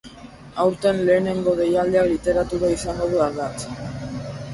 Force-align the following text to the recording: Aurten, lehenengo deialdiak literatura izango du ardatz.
Aurten, 0.61 1.01
lehenengo 1.09 1.53
deialdiak 1.59 2.09
literatura 2.13 2.71
izango 2.77 3.11
du 3.13 3.21
ardatz. 3.27 3.69